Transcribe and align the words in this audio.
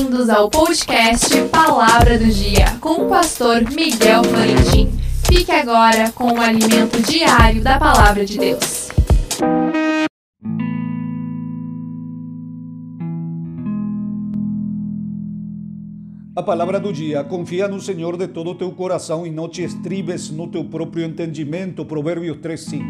Bem-vindos 0.00 0.30
ao 0.30 0.48
podcast 0.48 1.28
Palavra 1.52 2.18
do 2.18 2.24
Dia 2.24 2.64
com 2.80 3.04
o 3.04 3.08
pastor 3.10 3.60
Miguel 3.70 4.24
Florentin. 4.24 4.90
Fique 5.26 5.52
agora 5.52 6.10
com 6.12 6.32
o 6.32 6.40
alimento 6.40 7.02
diário 7.02 7.62
da 7.62 7.78
Palavra 7.78 8.24
de 8.24 8.38
Deus. 8.38 8.88
A 16.34 16.42
palavra 16.42 16.80
do 16.80 16.94
dia: 16.94 17.22
confia 17.22 17.68
no 17.68 17.78
Senhor 17.78 18.16
de 18.16 18.26
todo 18.26 18.52
o 18.52 18.54
teu 18.54 18.72
coração 18.72 19.26
e 19.26 19.30
não 19.30 19.50
te 19.50 19.62
estribes 19.62 20.30
no 20.30 20.48
teu 20.48 20.64
próprio 20.64 21.04
entendimento. 21.04 21.84
Provérbios 21.84 22.38
3:5. 22.38 22.80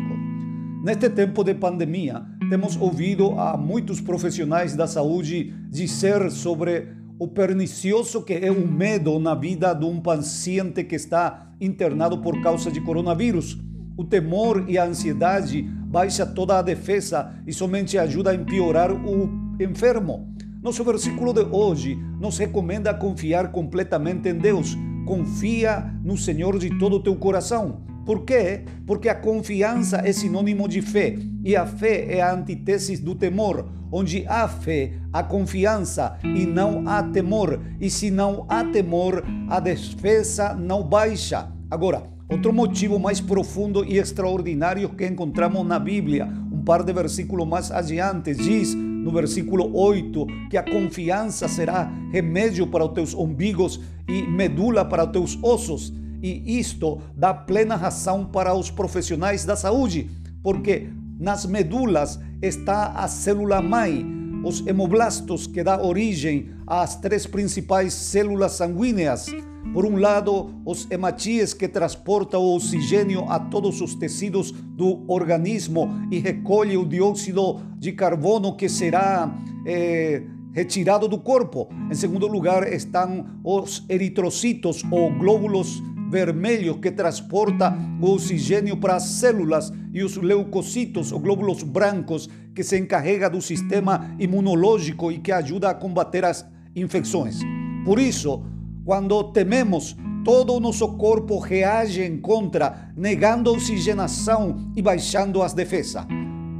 Neste 0.84 1.10
tempo 1.10 1.42
de 1.42 1.54
pandemia, 1.54 2.22
temos 2.48 2.76
ouvido 2.76 3.38
a 3.38 3.56
muitos 3.56 4.00
profissionais 4.00 4.76
da 4.76 4.86
saúde 4.86 5.52
dizer 5.68 6.30
sobre 6.30 6.99
o 7.20 7.28
pernicioso 7.28 8.22
que 8.22 8.32
é 8.32 8.50
o 8.50 8.66
medo 8.66 9.18
na 9.18 9.34
vida 9.34 9.74
de 9.74 9.84
um 9.84 10.00
paciente 10.00 10.82
que 10.84 10.94
está 10.94 11.52
internado 11.60 12.22
por 12.22 12.40
causa 12.40 12.70
de 12.70 12.80
coronavírus. 12.80 13.58
O 13.94 14.04
temor 14.04 14.64
e 14.66 14.78
a 14.78 14.86
ansiedade 14.86 15.60
baixa 15.60 16.24
toda 16.24 16.58
a 16.58 16.62
defesa 16.62 17.34
e 17.46 17.52
somente 17.52 17.98
ajuda 17.98 18.30
a 18.30 18.34
empeorar 18.34 18.90
o 18.90 19.28
enfermo. 19.60 20.34
Nosso 20.62 20.82
versículo 20.82 21.34
de 21.34 21.42
hoje 21.42 21.94
nos 22.18 22.38
recomenda 22.38 22.94
confiar 22.94 23.52
completamente 23.52 24.30
em 24.30 24.38
Deus. 24.38 24.74
Confia 25.04 25.94
no 26.02 26.16
Senhor 26.16 26.58
de 26.58 26.78
todo 26.78 26.96
o 26.96 27.02
teu 27.02 27.16
coração. 27.16 27.82
Por 28.04 28.24
quê? 28.24 28.64
Porque 28.86 29.08
a 29.08 29.14
confiança 29.14 29.98
é 30.04 30.12
sinônimo 30.12 30.68
de 30.68 30.80
fé 30.80 31.16
e 31.44 31.54
a 31.54 31.66
fé 31.66 32.06
é 32.08 32.20
a 32.20 32.32
antítese 32.32 32.96
do 32.96 33.14
temor. 33.14 33.68
Onde 33.92 34.24
há 34.26 34.46
fé, 34.46 34.92
há 35.12 35.22
confiança 35.22 36.16
e 36.22 36.46
não 36.46 36.88
há 36.88 37.02
temor. 37.02 37.60
E 37.80 37.90
se 37.90 38.10
não 38.10 38.46
há 38.48 38.64
temor, 38.64 39.24
a 39.48 39.58
defesa 39.58 40.54
não 40.54 40.82
baixa. 40.82 41.48
Agora, 41.68 42.04
outro 42.28 42.52
motivo 42.52 42.98
mais 42.98 43.20
profundo 43.20 43.84
e 43.84 43.98
extraordinário 43.98 44.88
que 44.90 45.06
encontramos 45.06 45.66
na 45.66 45.78
Bíblia, 45.78 46.28
um 46.52 46.62
par 46.62 46.84
de 46.84 46.92
versículos 46.92 47.46
mais 47.46 47.70
adiante, 47.70 48.34
diz 48.34 48.74
no 48.74 49.10
versículo 49.10 49.76
8 49.76 50.26
que 50.50 50.56
a 50.56 50.62
confiança 50.62 51.48
será 51.48 51.90
remédio 52.12 52.66
para 52.66 52.84
os 52.84 52.92
teus 52.92 53.14
umbigos 53.14 53.80
e 54.08 54.22
medula 54.22 54.84
para 54.84 55.04
os 55.04 55.10
teus 55.10 55.38
ossos 55.42 55.92
e 56.22 56.58
isto 56.58 57.00
dá 57.16 57.32
plena 57.32 57.76
razão 57.76 58.24
para 58.24 58.54
os 58.54 58.70
profissionais 58.70 59.44
da 59.44 59.56
saúde, 59.56 60.10
porque 60.42 60.88
nas 61.18 61.44
medulas 61.44 62.18
está 62.40 62.92
a 62.92 63.06
célula 63.08 63.60
mãe, 63.60 64.06
os 64.44 64.66
hemoblastos 64.66 65.46
que 65.46 65.62
dá 65.62 65.82
origem 65.82 66.48
às 66.66 66.96
três 66.96 67.26
principais 67.26 67.92
células 67.92 68.52
sanguíneas. 68.52 69.26
Por 69.74 69.84
um 69.84 69.96
lado, 69.96 70.54
os 70.64 70.90
hematíes 70.90 71.52
que 71.52 71.68
transportam 71.68 72.40
o 72.40 72.56
oxigênio 72.56 73.24
a 73.28 73.38
todos 73.38 73.80
os 73.82 73.94
tecidos 73.94 74.50
do 74.50 75.04
organismo 75.06 75.90
e 76.10 76.18
recolhe 76.18 76.76
o 76.76 76.86
dióxido 76.86 77.60
de 77.78 77.92
carbono 77.92 78.56
que 78.56 78.68
será 78.68 79.30
eh, 79.66 80.22
retirado 80.52 81.06
do 81.06 81.18
corpo. 81.18 81.68
Em 81.90 81.94
segundo 81.94 82.26
lugar, 82.26 82.72
estão 82.72 83.26
os 83.44 83.84
eritrocitos 83.88 84.82
ou 84.90 85.12
glóbulos 85.12 85.82
vermelho 86.10 86.78
que 86.78 86.90
transporta 86.90 87.72
o 88.00 88.10
oxigênio 88.10 88.76
para 88.76 88.96
as 88.96 89.04
células 89.04 89.72
e 89.92 90.02
os 90.02 90.16
leucocitos, 90.16 91.12
ou 91.12 91.20
glóbulos 91.20 91.62
brancos, 91.62 92.28
que 92.54 92.64
se 92.64 92.76
encarrega 92.78 93.30
do 93.30 93.40
sistema 93.40 94.10
imunológico 94.18 95.12
e 95.12 95.18
que 95.18 95.30
ajuda 95.30 95.70
a 95.70 95.74
combater 95.74 96.24
as 96.24 96.44
infecções. 96.74 97.38
Por 97.84 97.98
isso, 97.98 98.42
quando 98.84 99.22
tememos, 99.32 99.96
todo 100.24 100.52
o 100.52 100.60
nosso 100.60 100.88
corpo 100.96 101.38
reage 101.38 102.02
em 102.02 102.18
contra, 102.18 102.92
negando 102.96 103.48
a 103.48 103.52
oxigenação 103.52 104.72
e 104.76 104.82
baixando 104.82 105.42
as 105.42 105.54
defesas. 105.54 106.04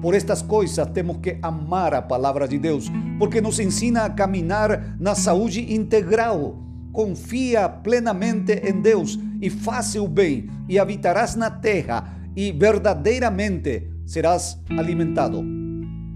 Por 0.01 0.15
estas 0.15 0.41
coisas 0.41 0.89
temos 0.91 1.19
que 1.19 1.39
amar 1.43 1.93
a 1.93 2.01
palavra 2.01 2.49
de 2.49 2.59
Deus, 2.59 2.87
porque 3.19 3.41
nos 3.41 3.59
ensina 3.59 4.05
a 4.05 4.11
caminhar 4.11 4.97
na 4.99 5.15
saúde 5.15 5.75
integral 5.75 6.70
confia 6.93 7.69
plenamente 7.69 8.53
em 8.53 8.81
Deus 8.81 9.19
e 9.41 9.49
faça 9.49 10.01
o 10.01 10.09
bem, 10.09 10.51
e 10.69 10.79
habitarás 10.79 11.35
na 11.35 11.51
terra, 11.51 12.17
e 12.37 12.53
verdadeiramente 12.53 13.89
serás 14.07 14.59
alimentado. 14.77 15.43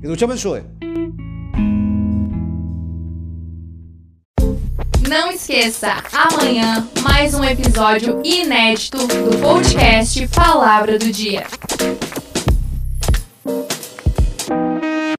Que 0.00 0.06
Deus 0.06 0.18
te 0.18 0.24
abençoe. 0.24 0.62
Não 5.08 5.30
esqueça, 5.30 6.02
amanhã 6.12 6.88
mais 7.02 7.34
um 7.34 7.44
episódio 7.44 8.20
inédito 8.24 8.98
do 8.98 9.38
podcast 9.40 10.26
Palavra 10.28 10.98
do 10.98 11.12
Dia. 11.12 11.44